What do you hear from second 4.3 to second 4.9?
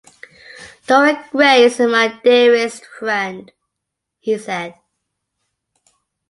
said.